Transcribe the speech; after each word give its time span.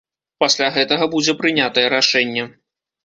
Пасля 0.43 0.69
гэтага 0.77 1.07
будзе 1.13 1.35
прынятае 1.43 1.85
рашэнне. 1.97 2.49